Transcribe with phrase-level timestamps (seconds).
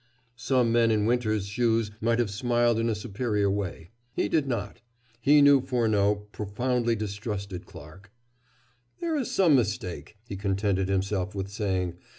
[0.35, 3.91] Some men in Winter's shoes might have smiled in a superior way.
[4.13, 4.81] He did not.
[5.19, 8.09] He knew Furneaux, profoundly distrusted Clarke.
[8.99, 11.99] "There is some mistake," he contented himself with saying.